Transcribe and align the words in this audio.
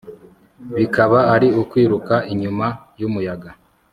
bikaba 0.77 1.19
ari 1.33 1.47
ukwiruka 1.61 2.15
inyuma 2.33 2.67
y'umuyaga 2.99 3.49